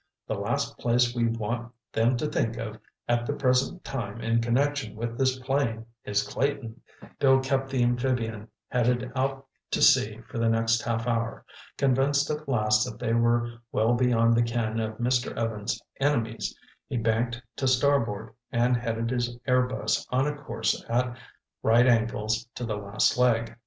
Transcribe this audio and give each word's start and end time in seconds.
The 0.25 0.33
last 0.33 0.79
place 0.79 1.13
we 1.15 1.27
want 1.27 1.71
them 1.93 2.17
to 2.17 2.25
think 2.25 2.57
of 2.57 2.79
at 3.07 3.27
the 3.27 3.33
present 3.33 3.83
time 3.83 4.19
in 4.19 4.41
connection 4.41 4.95
with 4.95 5.15
this 5.15 5.37
plane 5.37 5.85
is 6.03 6.23
Clayton!" 6.23 6.81
Bill 7.19 7.39
kept 7.39 7.69
the 7.69 7.83
amphibian 7.83 8.47
headed 8.69 9.11
out 9.15 9.45
to 9.69 9.79
sea 9.79 10.21
for 10.27 10.39
the 10.39 10.49
next 10.49 10.81
half 10.81 11.05
hour. 11.05 11.45
Convinced 11.77 12.31
at 12.31 12.49
last 12.49 12.83
that 12.83 12.97
they 12.97 13.13
were 13.13 13.59
well 13.71 13.93
beyond 13.93 14.33
the 14.33 14.41
ken 14.41 14.79
of 14.79 14.97
Mr. 14.97 15.37
Evans' 15.37 15.79
enemies, 15.99 16.57
he 16.89 16.97
banked 16.97 17.39
to 17.57 17.67
starboard 17.67 18.33
and 18.51 18.75
headed 18.77 19.11
his 19.11 19.37
airbus 19.47 20.07
on 20.09 20.25
a 20.25 20.35
course 20.35 20.83
at 20.89 21.15
right 21.61 21.85
angles 21.85 22.47
to 22.55 22.65
the 22.65 22.75
last 22.75 23.19
leg. 23.19 23.55